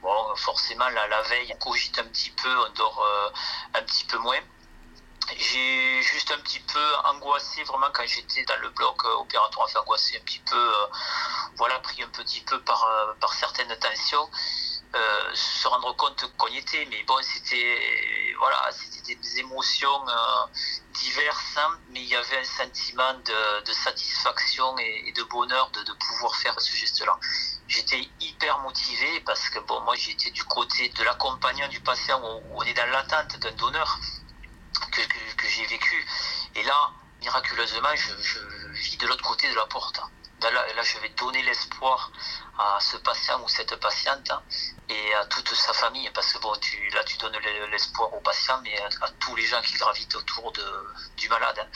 Bon, 0.00 0.36
forcément, 0.36 0.88
la, 0.88 1.22
veille, 1.22 1.52
on 1.54 1.58
cogite 1.58 1.98
un 1.98 2.04
petit 2.04 2.30
peu, 2.30 2.48
on 2.48 2.70
dort 2.70 3.04
euh, 3.04 3.78
un 3.78 3.82
petit 3.82 4.04
peu 4.04 4.18
moins. 4.18 4.40
J'ai 5.36 6.02
juste 6.02 6.30
un 6.30 6.38
petit 6.38 6.60
peu 6.60 6.94
angoissé 7.04 7.64
vraiment 7.64 7.90
quand 7.92 8.06
j'étais 8.06 8.44
dans 8.44 8.56
le 8.60 8.70
bloc 8.70 9.04
euh, 9.04 9.14
opératoire, 9.16 9.66
enfin 9.66 9.80
angoissé 9.80 10.16
un 10.16 10.24
petit 10.24 10.38
peu, 10.48 10.72
voilà, 11.56 11.80
pris 11.80 12.00
un 12.04 12.08
petit 12.10 12.42
peu 12.42 12.60
par, 12.62 12.88
par 13.20 13.34
certaines 13.34 13.76
tensions. 13.78 14.30
se 15.34 15.66
rendre 15.66 15.96
compte 15.96 16.30
qu'on 16.38 16.46
y 16.46 16.58
était, 16.58 16.86
mais 16.90 17.02
bon, 17.02 17.18
c'était 17.22 18.25
voilà, 18.38 18.70
c'était 18.72 19.14
des 19.14 19.38
émotions 19.40 20.04
diverses, 20.94 21.56
hein, 21.56 21.78
mais 21.90 22.02
il 22.02 22.08
y 22.08 22.14
avait 22.14 22.38
un 22.38 22.44
sentiment 22.44 23.14
de, 23.14 23.72
satisfaction 23.72 24.78
et, 24.78 25.12
de 25.12 25.22
bonheur 25.24 25.70
de, 25.70 25.92
pouvoir 25.92 26.34
faire 26.36 26.58
ce 26.60 26.74
geste-là. 26.76 27.18
j'étais 27.68 28.08
hyper 28.20 28.58
motivé 28.60 29.20
parce 29.20 29.48
que 29.48 29.58
moi 29.84 29.94
j'étais 29.96 30.30
du 30.30 30.44
côté 30.44 30.88
de 30.88 31.02
l'accompagnant 31.04 31.68
du 31.68 31.80
patient 31.80 32.20
où, 32.22 32.42
on 32.54 32.62
est 32.62 32.74
dans 32.74 32.86
l'attente 32.86 33.38
d'un 33.38 33.52
donneur 33.52 33.98
que, 34.90 35.48
j'ai 35.48 35.66
vécu. 35.66 36.06
Et 36.54 36.62
là, 36.62 36.90
miraculeusement, 37.20 37.94
je, 37.94 38.40
vis 38.72 38.96
de 38.96 39.06
l'autre 39.06 39.24
côté 39.24 39.48
de 39.50 39.54
la 39.54 39.66
porte. 39.66 40.00
Là, 40.42 40.50
là, 40.50 40.82
je 40.82 40.98
vais 40.98 41.08
donner 41.10 41.42
l'espoir 41.42 42.12
à 42.58 42.78
ce 42.80 42.96
patient 42.98 43.42
ou 43.42 43.48
cette 43.48 43.74
patiente 43.76 44.30
et 44.88 45.14
à 45.14 45.24
toute 45.26 45.52
sa 45.54 45.72
famille 45.72 46.08
parce 46.10 46.32
que 46.32 46.38
bon, 46.38 46.54
tu, 46.60 46.88
là 46.90 47.02
tu 47.04 47.16
donnes 47.18 47.36
l'espoir 47.70 48.12
au 48.14 48.20
patient 48.20 48.60
mais 48.62 48.78
à, 48.80 49.10
tous 49.18 49.34
les 49.34 49.44
gens 49.44 49.60
qui 49.62 49.74
gravitent 49.74 50.14
autour 50.14 50.52
du 51.16 51.28
malade. 51.28 51.68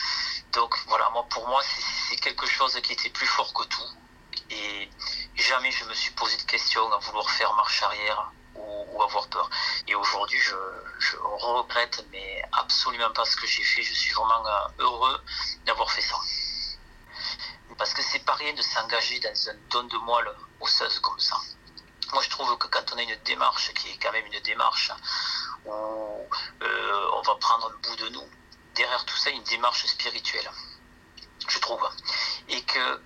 Donc 0.53 0.75
voilà, 0.87 1.09
moi, 1.09 1.25
pour 1.29 1.47
moi 1.47 1.61
c'est 2.07 2.15
quelque 2.17 2.45
chose 2.47 2.79
qui 2.81 2.93
était 2.93 3.09
plus 3.09 3.27
fort 3.27 3.53
que 3.53 3.63
tout 3.63 3.89
et 4.51 4.89
jamais 5.35 5.71
je 5.71 5.85
me 5.85 5.93
suis 5.93 6.11
posé 6.11 6.37
de 6.37 6.43
questions 6.43 6.91
à 6.91 6.97
vouloir 6.97 7.29
faire 7.29 7.53
marche 7.53 7.83
arrière 7.83 8.31
ou, 8.55 9.01
avoir 9.01 9.27
peur. 9.29 9.49
Et 9.87 9.95
aujourd'hui, 9.95 10.39
je, 10.39 10.55
je, 10.99 11.17
regrette, 11.17 12.05
mais 12.11 12.43
absolument 12.51 13.11
pas 13.11 13.25
ce 13.25 13.35
que 13.35 13.47
j'ai 13.47 13.63
fait. 13.63 13.81
Je 13.81 13.93
suis 13.93 14.13
vraiment 14.13 14.45
euh, 14.45 14.67
heureux 14.79 15.23
d'avoir 15.65 15.91
fait 15.91 16.01
ça. 16.01 16.17
Parce 17.81 17.95
que 17.95 18.03
c'est 18.03 18.19
pas 18.19 18.35
rien 18.35 18.53
de 18.53 18.61
s'engager 18.61 19.19
dans 19.21 19.49
un 19.49 19.55
don 19.71 19.83
de 19.85 19.97
moelle 19.97 20.31
osseuse 20.59 20.99
comme 20.99 21.19
ça. 21.19 21.35
Moi, 22.13 22.21
je 22.21 22.29
trouve 22.29 22.55
que 22.59 22.67
quand 22.67 22.93
on 22.93 22.97
a 22.99 23.01
une 23.01 23.15
démarche 23.25 23.73
qui 23.73 23.89
est 23.89 23.97
quand 23.97 24.11
même 24.11 24.27
une 24.27 24.39
démarche 24.41 24.91
où 25.65 25.71
euh, 25.71 27.09
on 27.15 27.21
va 27.23 27.35
prendre 27.37 27.71
un 27.71 27.77
bout 27.81 27.95
de 27.95 28.09
nous, 28.09 28.29
derrière 28.75 29.03
tout 29.05 29.17
ça, 29.17 29.31
une 29.31 29.41
démarche 29.45 29.83
spirituelle, 29.87 30.47
je 31.47 31.57
trouve. 31.57 31.81
Et 32.49 32.61
que 32.65 33.01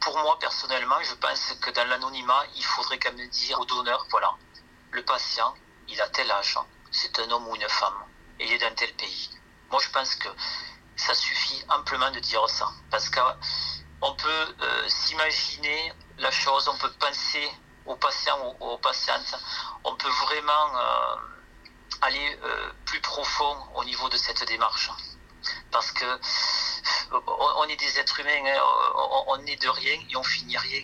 pour 0.00 0.18
moi, 0.18 0.36
personnellement, 0.40 1.00
je 1.04 1.14
pense 1.14 1.54
que 1.60 1.70
dans 1.70 1.86
l'anonymat, 1.86 2.42
il 2.56 2.64
faudrait 2.64 2.98
quand 2.98 3.12
même 3.12 3.28
dire 3.28 3.60
au 3.60 3.64
donneur, 3.64 4.04
voilà, 4.10 4.34
le 4.90 5.04
patient, 5.04 5.54
il 5.86 6.00
a 6.00 6.08
tel 6.08 6.28
âge, 6.32 6.58
c'est 6.90 7.16
un 7.20 7.30
homme 7.30 7.46
ou 7.46 7.54
une 7.54 7.68
femme, 7.68 8.04
et 8.40 8.46
il 8.46 8.52
est 8.54 8.58
dans 8.58 8.74
tel 8.74 8.92
pays. 8.96 9.30
Moi, 9.70 9.80
je 9.80 9.88
pense 9.90 10.16
que 10.16 10.28
ça 10.96 11.14
suffit 11.14 11.64
amplement 11.68 12.10
de 12.10 12.18
dire 12.18 12.50
ça, 12.50 12.72
parce 12.90 13.08
qu'on 14.00 14.14
peut 14.14 14.54
euh, 14.60 14.88
s'imaginer 14.88 15.92
la 16.18 16.30
chose, 16.30 16.68
on 16.68 16.78
peut 16.78 16.92
penser 16.98 17.48
aux 17.86 17.96
patients 17.96 18.56
ou 18.60 18.64
aux 18.64 18.78
patientes, 18.78 19.34
on 19.84 19.94
peut 19.94 20.08
vraiment 20.26 20.76
euh, 20.76 21.16
aller 22.02 22.38
euh, 22.42 22.72
plus 22.86 23.00
profond 23.00 23.56
au 23.74 23.84
niveau 23.84 24.08
de 24.08 24.16
cette 24.16 24.46
démarche. 24.46 24.90
Parce 25.70 25.92
que 25.92 26.04
on 27.12 27.64
est 27.64 27.76
des 27.76 27.98
êtres 27.98 28.20
humains, 28.20 28.44
hein, 28.46 28.60
on, 29.28 29.44
est 29.46 29.60
de 29.60 29.68
rien 29.68 29.98
et 30.10 30.16
on 30.16 30.22
finit 30.22 30.56
rien. 30.56 30.82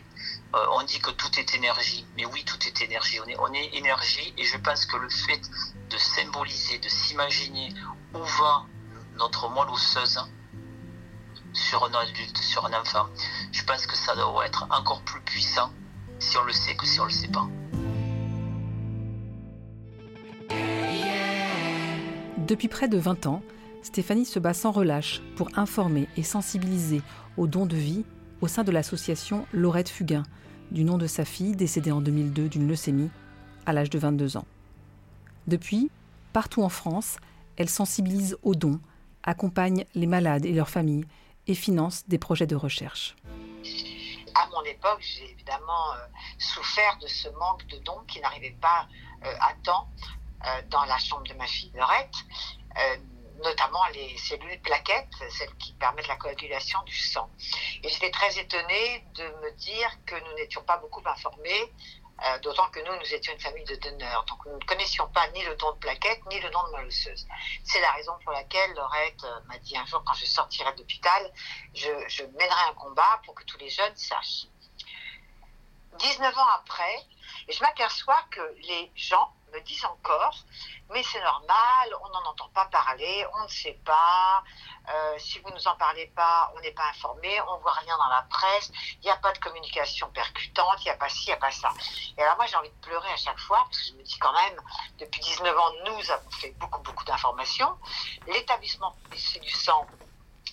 On 0.71 0.83
dit 0.83 0.99
que 0.99 1.11
tout 1.11 1.39
est 1.39 1.55
énergie, 1.55 2.07
mais 2.17 2.25
oui, 2.25 2.45
tout 2.45 2.59
est 2.67 2.81
énergie. 2.81 3.21
On 3.21 3.27
est, 3.27 3.37
on 3.39 3.53
est 3.53 3.75
énergie 3.75 4.35
et 4.39 4.45
je 4.45 4.57
pense 4.57 4.87
que 4.87 4.97
le 4.97 5.11
fait 5.11 5.41
de 5.91 5.99
symboliser, 5.99 6.79
de 6.79 6.89
s'imaginer 6.89 7.75
où 8.15 8.23
va 8.23 8.65
notre 9.17 9.49
moelle 9.51 9.69
osseuse 9.69 10.21
sur 11.69 11.83
un 11.83 11.93
adulte, 11.95 12.39
sur 12.39 12.65
un 12.65 12.81
enfant, 12.81 13.07
je 13.51 13.65
pense 13.65 13.87
que 13.87 13.97
ça 13.97 14.15
doit 14.15 14.47
être 14.47 14.69
encore 14.71 15.03
plus 15.03 15.21
puissant 15.23 15.71
si 16.21 16.39
on 16.39 16.45
le 16.45 16.53
sait 16.53 16.77
que 16.77 16.87
si 16.87 17.01
on 17.01 17.05
le 17.07 17.11
sait 17.11 17.29
pas. 17.29 17.49
Depuis 22.47 22.69
près 22.69 22.87
de 22.87 22.99
20 22.99 23.27
ans, 23.27 23.43
Stéphanie 23.83 24.27
se 24.27 24.39
bat 24.39 24.55
sans 24.55 24.71
relâche 24.71 25.21
pour 25.37 25.49
informer 25.57 26.09
et 26.17 26.23
sensibiliser 26.23 27.03
aux 27.37 27.49
dons 27.49 27.67
de 27.67 27.77
vie 27.77 28.05
au 28.41 28.47
sein 28.47 28.63
de 28.63 28.71
l'association 28.71 29.45
Laurette 29.53 29.89
Fugain, 29.89 30.23
du 30.71 30.85
nom 30.85 30.99
de 30.99 31.09
sa 31.09 31.25
fille 31.25 31.57
décédée 31.57 31.91
en 31.91 32.01
2002 32.01 32.49
d'une 32.49 32.69
leucémie 32.69 33.11
à 33.67 33.73
l'âge 33.73 33.91
de 33.91 33.99
22 33.99 34.37
ans. 34.37 34.47
Depuis, 35.49 35.91
partout 36.33 36.63
en 36.63 36.69
France, 36.69 37.17
elle 37.57 37.69
sensibilise 37.69 38.37
aux 38.45 38.55
dons, 38.55 38.79
accompagne 39.25 39.85
les 39.97 40.07
malades 40.07 40.47
et 40.47 40.53
leurs 40.53 40.71
familles 40.71 41.07
et 41.47 41.55
finance 41.55 42.07
des 42.09 42.19
projets 42.19 42.47
de 42.47 42.57
recherche. 42.57 43.17
À 44.35 44.47
mon 44.49 44.63
époque, 44.65 45.01
j'ai 45.01 45.31
évidemment 45.31 45.93
euh, 45.95 46.07
souffert 46.39 46.99
de 46.99 47.07
ce 47.07 47.29
manque 47.31 47.67
de 47.67 47.79
dons 47.79 48.03
qui 48.07 48.21
n'arrivait 48.21 48.57
pas 48.61 48.87
euh, 49.25 49.35
à 49.41 49.55
temps 49.63 49.89
euh, 50.45 50.63
dans 50.69 50.85
la 50.85 50.99
chambre 50.99 51.27
de 51.27 51.35
ma 51.35 51.47
fille 51.47 51.73
Laurette 51.75 52.17
notamment 53.43 53.85
les 53.93 54.17
cellules 54.17 54.61
plaquettes, 54.63 55.13
celles 55.31 55.55
qui 55.57 55.73
permettent 55.75 56.09
la 56.09 56.17
coagulation 56.17 56.83
du 56.85 56.97
sang. 56.97 57.29
Et 57.83 57.89
j'étais 57.89 58.11
très 58.11 58.39
étonnée 58.39 59.05
de 59.15 59.25
me 59.25 59.51
dire 59.57 59.91
que 60.07 60.15
nous 60.15 60.35
n'étions 60.37 60.63
pas 60.63 60.79
beaucoup 60.79 61.03
informés, 61.05 61.73
euh, 62.25 62.39
d'autant 62.39 62.69
que 62.71 62.81
nous, 62.81 62.97
nous 62.97 63.15
étions 63.15 63.33
une 63.33 63.41
famille 63.41 63.65
de 63.65 63.77
donneurs. 63.77 64.25
Donc 64.25 64.45
nous 64.47 64.59
ne 64.59 64.65
connaissions 64.65 65.07
pas 65.09 65.29
ni 65.29 65.43
le 65.45 65.55
don 65.57 65.73
de 65.73 65.79
plaquettes, 65.79 66.25
ni 66.27 66.41
le 66.41 66.49
don 66.51 66.63
de 66.69 66.71
molosseuse. 66.71 67.27
C'est 67.65 67.81
la 67.81 67.93
raison 67.93 68.13
pour 68.25 68.33
laquelle 68.33 68.73
Laurette 68.75 69.25
euh, 69.25 69.41
m'a 69.47 69.59
dit 69.59 69.77
un 69.77 69.85
jour, 69.85 70.03
quand 70.05 70.15
je 70.15 70.25
sortirai 70.25 70.73
de 70.73 70.79
l'hôpital, 70.79 71.33
je, 71.75 71.91
je 72.09 72.23
mènerai 72.25 72.71
un 72.71 72.75
combat 72.75 73.21
pour 73.25 73.35
que 73.35 73.45
tous 73.45 73.59
les 73.59 73.69
jeunes 73.69 73.97
sachent. 73.97 74.47
19 75.99 76.37
ans 76.37 76.49
après, 76.55 77.07
je 77.49 77.61
m'aperçois 77.61 78.23
que 78.31 78.55
les 78.63 78.91
gens 78.95 79.33
me 79.53 79.61
disent 79.61 79.85
encore, 79.85 80.37
mais 80.91 81.03
c'est 81.03 81.21
normal, 81.21 81.97
on 82.03 82.09
n'en 82.11 82.31
entend 82.31 82.49
pas 82.51 82.67
parler, 82.67 83.27
on 83.35 83.45
ne 83.45 83.49
sait 83.49 83.79
pas, 83.85 84.43
euh, 84.89 85.19
si 85.19 85.39
vous 85.41 85.51
ne 85.51 85.55
nous 85.55 85.69
en 85.69 85.77
parlez 85.77 86.07
pas, 86.09 86.53
on 86.57 86.61
n'est 86.61 86.73
pas 86.73 86.89
informé, 86.91 87.41
on 87.41 87.59
voit 87.59 87.73
rien 87.73 87.97
dans 87.97 88.09
la 88.09 88.23
presse, 88.23 88.71
il 88.95 89.05
n'y 89.05 89.11
a 89.11 89.17
pas 89.17 89.33
de 89.33 89.39
communication 89.39 90.09
percutante, 90.11 90.77
il 90.81 90.85
n'y 90.85 90.91
a 90.91 90.97
pas 90.97 91.09
ci, 91.09 91.25
il 91.25 91.29
n'y 91.29 91.33
a 91.33 91.39
pas 91.39 91.51
ça. 91.51 91.71
Et 92.17 92.23
alors 92.23 92.37
moi 92.37 92.47
j'ai 92.47 92.57
envie 92.57 92.71
de 92.71 92.81
pleurer 92.81 93.11
à 93.11 93.17
chaque 93.17 93.39
fois, 93.39 93.65
parce 93.65 93.79
que 93.79 93.89
je 93.89 93.93
me 93.95 94.03
dis 94.03 94.19
quand 94.19 94.33
même, 94.33 94.61
depuis 94.99 95.21
19 95.21 95.59
ans, 95.59 95.73
nous 95.87 96.11
avons 96.11 96.31
fait 96.31 96.51
beaucoup, 96.59 96.81
beaucoup 96.83 97.05
d'informations. 97.05 97.77
L'établissement 98.27 98.95
du 99.41 99.51
sang, 99.51 99.87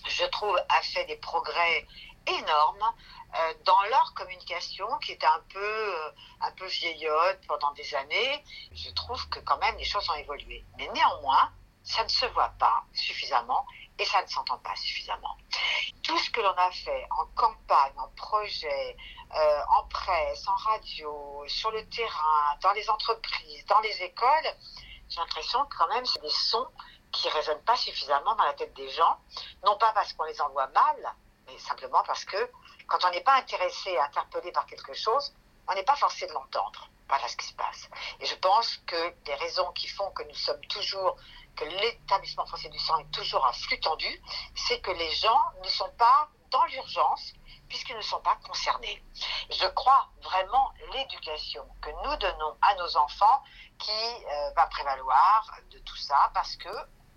je 0.06 0.24
trouve, 0.26 0.58
a 0.68 0.82
fait 0.82 1.04
des 1.06 1.16
progrès 1.16 1.86
énormes. 2.26 2.94
Euh, 3.36 3.54
dans 3.64 3.82
leur 3.84 4.14
communication 4.14 4.86
qui 4.98 5.12
était 5.12 5.26
un 5.26 5.42
peu, 5.52 5.58
euh, 5.58 6.10
un 6.40 6.52
peu 6.52 6.66
vieillotte 6.66 7.40
pendant 7.48 7.72
des 7.72 7.94
années, 7.96 8.44
je 8.72 8.90
trouve 8.90 9.28
que 9.28 9.40
quand 9.40 9.58
même 9.58 9.76
les 9.76 9.84
choses 9.84 10.08
ont 10.08 10.14
évolué. 10.14 10.64
Mais 10.78 10.88
néanmoins, 10.88 11.50
ça 11.82 12.04
ne 12.04 12.08
se 12.08 12.26
voit 12.26 12.52
pas 12.58 12.84
suffisamment 12.92 13.66
et 13.98 14.04
ça 14.04 14.22
ne 14.22 14.26
s'entend 14.28 14.58
pas 14.58 14.74
suffisamment. 14.76 15.36
Tout 16.02 16.18
ce 16.18 16.30
que 16.30 16.40
l'on 16.40 16.56
a 16.56 16.70
fait 16.70 17.06
en 17.10 17.26
campagne, 17.34 17.92
en 17.98 18.08
projet, 18.16 18.96
euh, 19.34 19.60
en 19.78 19.84
presse, 19.88 20.46
en 20.46 20.54
radio, 20.54 21.44
sur 21.48 21.70
le 21.72 21.84
terrain, 21.88 22.56
dans 22.62 22.72
les 22.72 22.88
entreprises, 22.88 23.66
dans 23.66 23.80
les 23.80 24.02
écoles, 24.02 24.54
j'ai 25.08 25.20
l'impression 25.20 25.64
que 25.66 25.76
quand 25.76 25.88
même 25.88 26.06
c'est 26.06 26.22
des 26.22 26.30
sons 26.30 26.68
qui 27.12 27.28
résonnent 27.28 27.62
pas 27.64 27.76
suffisamment 27.76 28.34
dans 28.34 28.44
la 28.44 28.54
tête 28.54 28.74
des 28.74 28.88
gens, 28.90 29.18
non 29.64 29.76
pas 29.76 29.92
parce 29.92 30.12
qu'on 30.12 30.24
les 30.24 30.40
envoie 30.40 30.66
mal, 30.68 31.14
mais 31.46 31.58
simplement 31.58 32.02
parce 32.04 32.24
que 32.24 32.50
quand 32.86 33.04
on 33.04 33.10
n'est 33.10 33.22
pas 33.22 33.36
intéressé, 33.36 33.96
interpellé 33.98 34.52
par 34.52 34.66
quelque 34.66 34.94
chose, 34.94 35.34
on 35.68 35.74
n'est 35.74 35.84
pas 35.84 35.96
forcé 35.96 36.26
de 36.26 36.32
l'entendre. 36.32 36.88
Voilà 37.08 37.28
ce 37.28 37.36
qui 37.36 37.46
se 37.46 37.54
passe. 37.54 37.88
Et 38.20 38.26
je 38.26 38.34
pense 38.36 38.78
que 38.86 39.14
les 39.26 39.34
raisons 39.34 39.70
qui 39.72 39.88
font 39.88 40.10
que 40.12 40.22
nous 40.22 40.34
sommes 40.34 40.60
toujours, 40.66 41.16
que 41.56 41.64
l'établissement 41.64 42.46
français 42.46 42.68
du 42.68 42.78
sang 42.78 42.98
est 42.98 43.10
toujours 43.10 43.46
un 43.46 43.52
flux 43.52 43.78
tendu, 43.80 44.22
c'est 44.54 44.80
que 44.80 44.90
les 44.90 45.10
gens 45.12 45.42
ne 45.62 45.68
sont 45.68 45.90
pas 45.98 46.28
dans 46.50 46.64
l'urgence 46.64 47.32
puisqu'ils 47.68 47.96
ne 47.96 48.02
sont 48.02 48.20
pas 48.20 48.36
concernés. 48.46 49.02
Je 49.50 49.66
crois 49.68 50.08
vraiment 50.22 50.72
l'éducation 50.92 51.66
que 51.80 51.90
nous 52.04 52.16
donnons 52.16 52.56
à 52.62 52.74
nos 52.76 52.96
enfants 52.96 53.42
qui 53.78 53.90
euh, 53.90 54.50
va 54.54 54.66
prévaloir 54.68 55.50
de 55.70 55.78
tout 55.80 55.96
ça 55.96 56.30
parce 56.34 56.56
que 56.56 56.68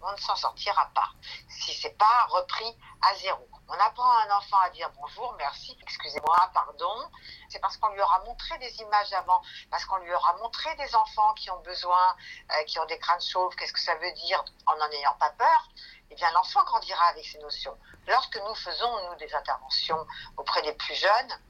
on 0.02 0.12
ne 0.12 0.18
s'en 0.18 0.36
sortira 0.36 0.90
pas 0.94 1.10
si 1.50 1.74
c'est 1.74 1.98
pas 1.98 2.26
repris 2.30 2.78
à 3.02 3.16
zéro. 3.16 3.48
On 3.70 3.80
apprend 3.80 4.10
à 4.10 4.24
un 4.24 4.38
enfant 4.38 4.58
à 4.60 4.70
dire 4.70 4.90
bonjour, 4.96 5.36
merci, 5.38 5.78
excusez-moi, 5.82 6.50
pardon. 6.54 7.12
C'est 7.50 7.60
parce 7.60 7.76
qu'on 7.76 7.90
lui 7.90 8.02
aura 8.02 8.24
montré 8.24 8.58
des 8.60 8.74
images 8.82 9.12
avant, 9.12 9.42
parce 9.70 9.84
qu'on 9.84 9.98
lui 9.98 10.14
aura 10.14 10.38
montré 10.38 10.74
des 10.76 10.96
enfants 10.96 11.34
qui 11.34 11.52
ont 11.52 11.60
besoin, 11.60 12.16
euh, 12.52 12.64
qui 12.64 12.80
ont 12.80 12.86
des 12.86 12.98
crânes 12.98 13.22
chauves, 13.22 13.54
qu'est-ce 13.56 13.74
que 13.74 13.82
ça 13.82 13.96
veut 13.96 14.12
dire 14.14 14.42
en 14.68 14.76
n'en 14.78 14.90
ayant 14.92 15.16
pas 15.16 15.32
peur? 15.32 15.70
Eh 16.10 16.16
bien, 16.16 16.32
l'enfant 16.32 16.64
grandira 16.64 17.08
avec 17.08 17.26
ces 17.26 17.40
notions. 17.40 17.78
Lorsque 18.08 18.38
nous 18.38 18.56
faisons, 18.56 19.10
nous, 19.10 19.16
des 19.18 19.36
interventions 19.36 20.08
auprès 20.38 20.62
des 20.62 20.74
plus 20.74 20.96
jeunes, 20.96 21.42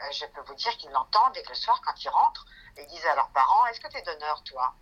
euh, 0.00 0.12
je 0.12 0.26
peux 0.26 0.42
vous 0.42 0.54
dire 0.54 0.76
qu'ils 0.76 0.90
l'entendent 0.92 1.36
et 1.36 1.42
que 1.42 1.48
le 1.48 1.54
soir, 1.56 1.80
quand 1.84 2.04
ils 2.04 2.08
rentrent, 2.08 2.46
ils 2.76 2.86
disent 2.86 3.06
à 3.06 3.16
leurs 3.16 3.30
parents, 3.30 3.66
est-ce 3.66 3.80
que 3.80 3.88
tu 3.88 3.96
es 3.96 4.02
donneur, 4.02 4.44
toi? 4.44 4.72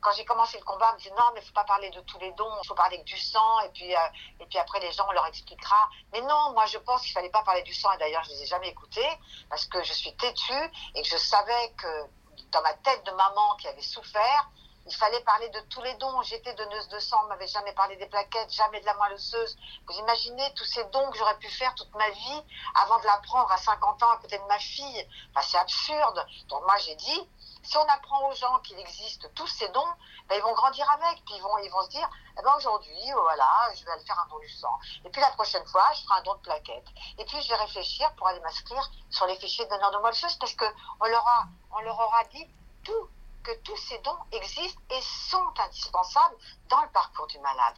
Quand 0.00 0.12
j'ai 0.12 0.24
commencé 0.24 0.58
le 0.58 0.64
combat, 0.64 0.90
on 0.92 0.94
me 0.94 1.00
dit 1.00 1.10
non, 1.10 1.24
mais 1.34 1.40
il 1.40 1.46
faut 1.46 1.52
pas 1.52 1.64
parler 1.64 1.90
de 1.90 2.00
tous 2.02 2.18
les 2.18 2.32
dons, 2.32 2.52
il 2.62 2.66
faut 2.66 2.74
parler 2.74 2.98
que 2.98 3.04
du 3.04 3.18
sang, 3.18 3.60
et 3.60 3.70
puis, 3.70 3.94
euh, 3.94 3.98
et 4.40 4.46
puis 4.46 4.58
après 4.58 4.80
les 4.80 4.92
gens, 4.92 5.06
on 5.08 5.12
leur 5.12 5.26
expliquera. 5.26 5.88
Mais 6.12 6.20
non, 6.20 6.52
moi 6.52 6.66
je 6.66 6.78
pense 6.78 7.02
qu'il 7.02 7.12
fallait 7.12 7.30
pas 7.30 7.42
parler 7.42 7.62
du 7.62 7.74
sang, 7.74 7.90
et 7.92 7.98
d'ailleurs 7.98 8.22
je 8.24 8.30
les 8.30 8.42
ai 8.42 8.46
jamais 8.46 8.68
écoutés, 8.68 9.08
parce 9.50 9.66
que 9.66 9.82
je 9.82 9.92
suis 9.92 10.14
têtue, 10.16 10.70
et 10.94 11.02
que 11.02 11.08
je 11.08 11.16
savais 11.16 11.72
que 11.76 12.04
dans 12.52 12.62
ma 12.62 12.74
tête 12.74 13.04
de 13.04 13.10
maman 13.12 13.56
qui 13.56 13.68
avait 13.68 13.82
souffert, 13.82 14.50
Il 14.86 14.94
fallait 14.94 15.20
parler 15.20 15.48
de 15.48 15.60
tous 15.68 15.82
les 15.82 15.94
dons. 15.94 16.22
J'étais 16.22 16.54
donneuse 16.54 16.88
de 16.88 16.98
sang, 17.00 17.20
on 17.24 17.28
m'avait 17.28 17.48
jamais 17.48 17.72
parlé 17.72 17.96
des 17.96 18.06
plaquettes, 18.06 18.52
jamais 18.52 18.80
de 18.80 18.86
la 18.86 18.94
moelle 18.94 19.14
osseuse. 19.14 19.56
Vous 19.86 19.98
imaginez 19.98 20.54
tous 20.54 20.64
ces 20.64 20.84
dons 20.86 21.10
que 21.10 21.18
j'aurais 21.18 21.38
pu 21.38 21.48
faire 21.48 21.74
toute 21.74 21.92
ma 21.94 22.08
vie 22.10 22.42
avant 22.74 22.98
de 23.00 23.06
la 23.06 23.18
prendre 23.18 23.50
à 23.50 23.56
50 23.56 24.02
ans 24.04 24.10
à 24.10 24.18
côté 24.18 24.38
de 24.38 24.44
ma 24.44 24.58
fille. 24.58 25.08
C'est 25.42 25.58
absurde. 25.58 26.26
Donc 26.48 26.62
moi, 26.62 26.76
j'ai 26.78 26.94
dit, 26.94 27.28
si 27.64 27.76
on 27.76 27.88
apprend 27.88 28.28
aux 28.28 28.34
gens 28.34 28.60
qu'il 28.60 28.78
existe 28.78 29.32
tous 29.34 29.46
ces 29.48 29.68
dons, 29.70 29.92
ben, 30.28 30.36
ils 30.36 30.42
vont 30.42 30.52
grandir 30.52 30.88
avec, 30.92 31.24
puis 31.24 31.34
ils 31.34 31.42
vont, 31.42 31.58
ils 31.58 31.70
vont 31.70 31.82
se 31.82 31.90
dire, 31.90 32.08
eh 32.38 32.42
ben 32.42 32.52
aujourd'hui, 32.56 32.96
oh, 33.16 33.22
voilà, 33.22 33.72
je 33.74 33.84
vais 33.84 33.90
aller 33.90 34.04
faire 34.04 34.18
un 34.20 34.28
don 34.28 34.38
du 34.38 34.48
sang. 34.48 34.78
Et 35.04 35.10
puis 35.10 35.20
la 35.20 35.30
prochaine 35.30 35.66
fois, 35.66 35.84
je 35.94 36.02
ferai 36.02 36.20
un 36.20 36.22
don 36.22 36.34
de 36.34 36.40
plaquettes. 36.40 36.88
Et 37.18 37.24
puis 37.24 37.42
je 37.42 37.48
vais 37.48 37.56
réfléchir 37.56 38.12
pour 38.16 38.28
aller 38.28 38.40
m'inscrire 38.40 38.88
sur 39.10 39.26
les 39.26 39.36
fichiers 39.36 39.64
de 39.64 39.70
donneurs 39.70 39.90
de 39.90 39.98
moelle 39.98 40.12
osseuse 40.12 40.36
parce 40.36 40.54
qu'on 40.54 41.06
leur, 41.06 41.24
on 41.72 41.80
leur 41.80 41.98
aura 41.98 42.22
dit 42.24 42.46
tout, 42.84 43.08
que 43.46 43.52
tous 43.62 43.76
ces 43.76 43.98
dons 44.04 44.18
existent 44.32 44.82
et 44.90 45.00
sont 45.02 45.62
indispensables 45.68 46.34
dans 46.68 46.82
le 46.82 46.88
parcours 46.92 47.28
du 47.28 47.38
malade. 47.38 47.76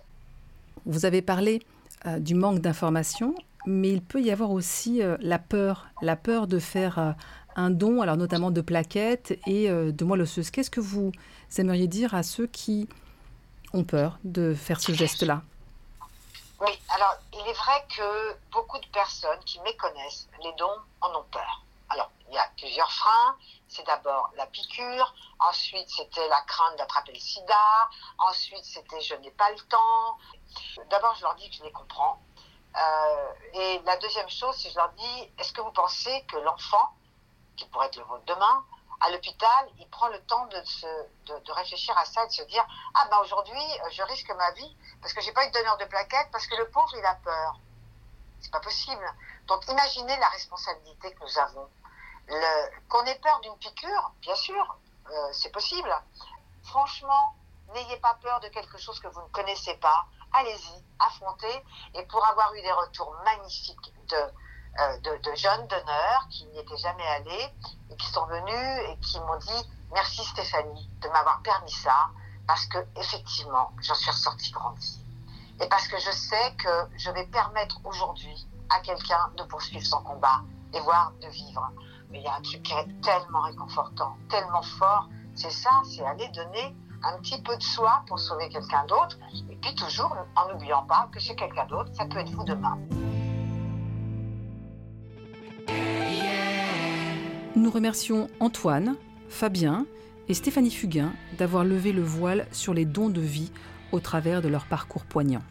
Vous 0.86 1.04
avez 1.04 1.20
parlé 1.20 1.60
euh, 2.06 2.18
du 2.18 2.34
manque 2.34 2.60
d'informations, 2.60 3.34
mais 3.66 3.90
il 3.90 4.00
peut 4.00 4.22
y 4.22 4.30
avoir 4.30 4.50
aussi 4.50 5.02
euh, 5.02 5.18
la 5.20 5.38
peur, 5.38 5.86
la 6.00 6.16
peur 6.16 6.46
de 6.46 6.58
faire 6.58 6.98
euh, 6.98 7.12
un 7.54 7.68
don, 7.68 8.00
alors 8.00 8.16
notamment 8.16 8.50
de 8.50 8.62
plaquettes 8.62 9.38
et 9.46 9.68
de 9.68 10.04
moelle 10.04 10.22
osseuse. 10.22 10.50
Qu'est-ce 10.50 10.70
que 10.70 10.80
vous 10.80 11.10
aimeriez 11.56 11.88
dire 11.88 12.14
à 12.14 12.22
ceux 12.22 12.46
qui 12.46 12.88
ont 13.74 13.82
peur 13.82 14.20
de 14.22 14.54
faire 14.54 14.80
ce 14.80 14.92
geste-là? 14.92 15.42
Oui, 16.60 16.70
alors 16.94 17.16
il 17.32 17.40
est 17.40 17.58
vrai 17.58 17.84
que 17.96 18.36
beaucoup 18.52 18.78
de 18.78 18.86
personnes 18.92 19.40
qui 19.44 19.60
méconnaissent 19.62 20.28
les 20.44 20.52
dons 20.56 20.78
en 21.00 21.18
ont 21.18 21.24
peur. 21.32 21.64
Alors, 21.90 22.10
il 22.28 22.34
y 22.34 22.38
a 22.38 22.48
plusieurs 22.56 22.90
freins. 22.90 23.36
C'est 23.68 23.84
d'abord 23.84 24.30
la 24.36 24.46
piqûre, 24.46 25.14
ensuite 25.38 25.88
c'était 25.90 26.26
la 26.28 26.40
crainte 26.42 26.76
d'attraper 26.78 27.12
le 27.12 27.18
sida, 27.18 27.90
ensuite 28.16 28.64
c'était 28.64 29.00
je 29.02 29.14
n'ai 29.16 29.30
pas 29.30 29.50
le 29.50 29.60
temps. 29.68 30.16
D'abord, 30.88 31.14
je 31.16 31.22
leur 31.22 31.34
dis 31.34 31.50
que 31.50 31.56
je 31.56 31.64
les 31.64 31.72
comprends. 31.72 32.18
Euh, 32.76 33.32
et 33.54 33.78
la 33.80 33.96
deuxième 33.98 34.28
chose, 34.30 34.56
c'est 34.56 34.70
je 34.70 34.76
leur 34.76 34.90
dis, 34.92 35.32
est-ce 35.38 35.52
que 35.52 35.60
vous 35.60 35.72
pensez 35.72 36.24
que 36.26 36.36
l'enfant 36.38 36.94
qui 37.56 37.66
pourrait 37.66 37.86
être 37.88 37.96
le 37.96 38.04
vôtre 38.04 38.24
demain, 38.24 38.64
à 39.00 39.10
l'hôpital, 39.10 39.68
il 39.78 39.88
prend 39.90 40.08
le 40.08 40.20
temps 40.24 40.46
de, 40.46 41.52
réfléchir 41.52 41.96
à 41.96 42.04
ça, 42.04 42.26
de 42.26 42.32
se 42.32 42.42
dire 42.42 42.66
ah 42.94 43.06
ben 43.10 43.18
aujourd'hui 43.18 43.60
euh, 43.84 43.90
je 43.90 44.02
risque 44.02 44.30
ma 44.30 44.50
vie 44.52 44.76
parce 45.00 45.12
que 45.12 45.20
j'ai 45.20 45.32
pas 45.32 45.44
eu 45.46 45.48
de 45.48 45.54
donneur 45.54 45.76
de 45.76 45.84
plaquettes 45.84 46.28
parce 46.32 46.46
que 46.46 46.56
le 46.56 46.68
pauvre 46.70 46.92
il 46.96 47.04
a 47.04 47.14
peur. 47.16 47.60
C'est 48.40 48.50
pas 48.50 48.60
possible. 48.60 49.04
Donc 49.46 49.66
imaginez 49.68 50.16
la 50.16 50.28
responsabilité 50.28 51.12
que 51.12 51.20
nous 51.20 51.38
avons. 51.38 51.68
Qu'on 52.88 53.04
ait 53.04 53.18
peur 53.20 53.40
d'une 53.40 53.56
piqûre, 53.58 54.12
bien 54.20 54.34
sûr, 54.34 54.78
euh, 55.10 55.28
c'est 55.32 55.50
possible. 55.50 55.90
Franchement, 56.64 57.34
n'ayez 57.74 57.96
pas 57.98 58.18
peur 58.22 58.40
de 58.40 58.48
quelque 58.48 58.78
chose 58.78 59.00
que 59.00 59.08
vous 59.08 59.22
ne 59.22 59.28
connaissez 59.28 59.74
pas. 59.76 60.06
Allez-y, 60.32 60.84
affrontez. 60.98 61.64
Et 61.94 62.04
pour 62.04 62.24
avoir 62.26 62.52
eu 62.54 62.60
des 62.60 62.72
retours 62.72 63.14
magnifiques 63.24 63.94
de 64.08 64.32
euh, 64.80 64.98
de, 64.98 65.30
de, 65.30 65.34
jeunes 65.34 65.66
donneurs 65.66 66.28
qui 66.30 66.46
n'y 66.46 66.58
étaient 66.58 66.76
jamais 66.76 67.06
allés 67.06 67.52
et 67.90 67.96
qui 67.96 68.06
sont 68.06 68.26
venus 68.26 68.90
et 68.90 68.98
qui 69.00 69.18
m'ont 69.20 69.38
dit 69.38 69.70
merci 69.92 70.22
Stéphanie 70.24 70.88
de 71.00 71.08
m'avoir 71.08 71.40
permis 71.42 71.72
ça 71.72 72.10
parce 72.46 72.64
que 72.66 72.78
effectivement 72.94 73.72
j'en 73.80 73.94
suis 73.94 74.10
ressortie 74.10 74.52
grandie 74.52 75.02
et 75.60 75.68
parce 75.68 75.88
que 75.88 75.98
je 75.98 76.10
sais 76.10 76.54
que 76.56 76.86
je 76.96 77.10
vais 77.10 77.26
permettre 77.26 77.80
aujourd'hui 77.84 78.46
à 78.68 78.78
quelqu'un 78.80 79.32
de 79.36 79.42
poursuivre 79.44 79.84
son 79.84 80.02
combat 80.02 80.42
et 80.72 80.80
voire 80.80 81.12
de 81.22 81.28
vivre. 81.28 81.66
Mais 82.10 82.20
il 82.20 82.24
y 82.24 82.26
a 82.26 82.36
un 82.36 82.40
truc 82.40 82.62
qui 82.62 82.72
est 82.72 83.00
tellement 83.02 83.42
réconfortant, 83.42 84.16
tellement 84.30 84.62
fort, 84.62 85.08
c'est 85.34 85.50
ça, 85.50 85.70
c'est 85.84 86.04
aller 86.04 86.28
donner 86.34 86.74
un 87.02 87.18
petit 87.18 87.40
peu 87.42 87.56
de 87.56 87.62
soi 87.62 88.02
pour 88.08 88.18
sauver 88.18 88.48
quelqu'un 88.48 88.84
d'autre, 88.86 89.18
et 89.50 89.56
puis 89.56 89.74
toujours 89.74 90.16
en 90.34 90.52
n'oubliant 90.52 90.84
pas 90.84 91.08
que 91.12 91.20
chez 91.20 91.36
quelqu'un 91.36 91.66
d'autre, 91.66 91.90
ça 91.92 92.06
peut 92.06 92.18
être 92.18 92.30
vous 92.30 92.44
demain. 92.44 92.78
Nous 97.54 97.70
remercions 97.70 98.28
Antoine, 98.40 98.96
Fabien 99.28 99.86
et 100.28 100.34
Stéphanie 100.34 100.70
Fugain 100.70 101.12
d'avoir 101.36 101.64
levé 101.64 101.92
le 101.92 102.02
voile 102.02 102.46
sur 102.52 102.72
les 102.72 102.84
dons 102.84 103.10
de 103.10 103.20
vie 103.20 103.52
au 103.92 104.00
travers 104.00 104.42
de 104.42 104.48
leur 104.48 104.66
parcours 104.66 105.04
poignant. 105.04 105.42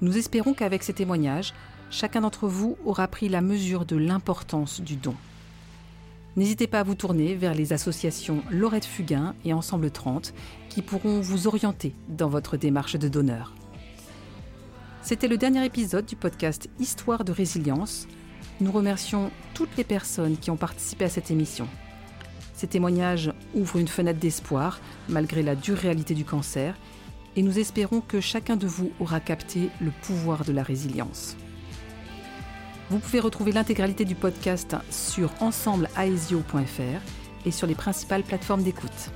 Nous 0.00 0.18
espérons 0.18 0.54
qu'avec 0.54 0.82
ces 0.82 0.94
témoignages, 0.94 1.54
chacun 1.90 2.22
d'entre 2.22 2.48
vous 2.48 2.76
aura 2.84 3.06
pris 3.08 3.28
la 3.28 3.40
mesure 3.40 3.84
de 3.84 3.96
l'importance 3.96 4.80
du 4.80 4.96
don. 4.96 5.14
N'hésitez 6.36 6.66
pas 6.66 6.80
à 6.80 6.82
vous 6.82 6.96
tourner 6.96 7.36
vers 7.36 7.54
les 7.54 7.72
associations 7.72 8.42
Laurette 8.50 8.84
Fugain 8.84 9.36
et 9.44 9.52
Ensemble 9.52 9.92
30 9.92 10.34
qui 10.68 10.82
pourront 10.82 11.20
vous 11.20 11.46
orienter 11.46 11.94
dans 12.08 12.28
votre 12.28 12.56
démarche 12.56 12.96
de 12.96 13.06
donneur. 13.06 13.54
C'était 15.00 15.28
le 15.28 15.36
dernier 15.36 15.64
épisode 15.64 16.06
du 16.06 16.16
podcast 16.16 16.68
Histoire 16.80 17.24
de 17.24 17.30
résilience 17.30 18.08
nous 18.60 18.72
remercions 18.72 19.30
toutes 19.52 19.76
les 19.76 19.84
personnes 19.84 20.36
qui 20.36 20.50
ont 20.50 20.56
participé 20.56 21.04
à 21.04 21.08
cette 21.08 21.30
émission. 21.30 21.68
Ces 22.52 22.66
témoignages 22.66 23.32
ouvrent 23.54 23.78
une 23.78 23.88
fenêtre 23.88 24.18
d'espoir 24.18 24.80
malgré 25.08 25.42
la 25.42 25.54
dure 25.54 25.78
réalité 25.78 26.14
du 26.14 26.24
cancer 26.24 26.76
et 27.36 27.42
nous 27.42 27.58
espérons 27.60 28.00
que 28.00 28.20
chacun 28.20 28.56
de 28.56 28.66
vous 28.66 28.92
aura 28.98 29.20
capté 29.20 29.70
le 29.80 29.92
pouvoir 30.02 30.44
de 30.44 30.52
la 30.52 30.62
résilience. 30.62 31.36
Vous 32.90 32.98
pouvez 32.98 33.20
retrouver 33.20 33.52
l'intégralité 33.52 34.04
du 34.04 34.14
podcast 34.14 34.76
sur 34.90 35.30
ensembleaesio.fr 35.40 37.46
et 37.46 37.50
sur 37.50 37.66
les 37.66 37.74
principales 37.74 38.22
plateformes 38.22 38.62
d'écoute. 38.62 39.10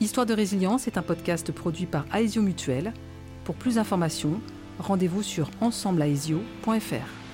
Histoire 0.00 0.26
de 0.26 0.32
résilience 0.32 0.86
est 0.86 0.96
un 0.96 1.02
podcast 1.02 1.52
produit 1.52 1.86
par 1.86 2.04
Aesio 2.14 2.40
Mutuel. 2.40 2.94
Pour 3.44 3.56
plus 3.56 3.74
d'informations, 3.74 4.40
rendez-vous 4.78 5.22
sur 5.22 5.50
ensembleaesio.fr. 5.60 7.27